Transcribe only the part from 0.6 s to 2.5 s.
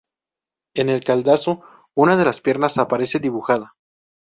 En el cadalso, una de las